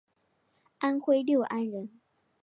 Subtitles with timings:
[0.79, 2.01] 安徽六安人。